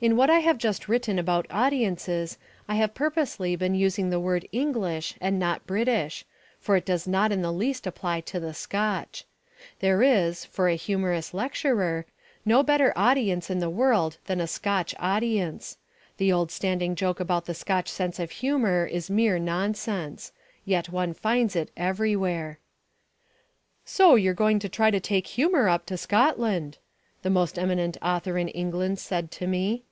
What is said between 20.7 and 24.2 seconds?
one finds it everywhere. "So